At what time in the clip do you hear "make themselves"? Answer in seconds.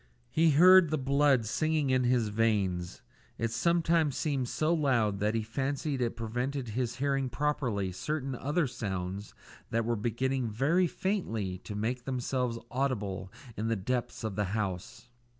11.75-12.57